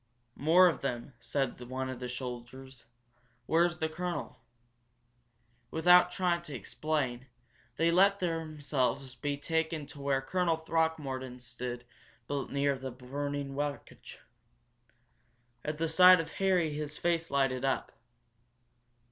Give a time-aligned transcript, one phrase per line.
[0.39, 2.85] "More of them," said one of the soldiers.
[3.45, 4.39] "Where's the colonel?"
[5.69, 7.27] Without trying to explain,
[7.75, 11.85] they let themselves be taken to where Colonel Throckmorton stood
[12.27, 14.17] near the burning wreckage.
[15.63, 17.91] At the sight of Harry his face lighted up.